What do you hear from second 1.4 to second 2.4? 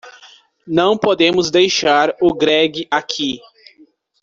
deixar o